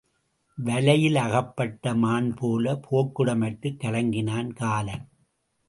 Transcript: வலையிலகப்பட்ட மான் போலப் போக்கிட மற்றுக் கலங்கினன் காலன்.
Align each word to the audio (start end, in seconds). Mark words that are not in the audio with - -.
வலையிலகப்பட்ட 0.57 1.93
மான் 1.95 2.33
போலப் 2.33 2.83
போக்கிட 2.89 3.35
மற்றுக் 3.35 3.79
கலங்கினன் 3.79 4.51
காலன். 4.53 5.05